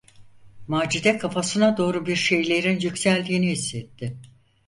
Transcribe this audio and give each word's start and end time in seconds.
Macide 0.67 1.17
kafasına 1.17 1.77
doğru 1.77 2.05
bir 2.05 2.15
şeylerin 2.15 2.79
yükseldiğini 2.79 3.51
hissetti. 3.51 4.17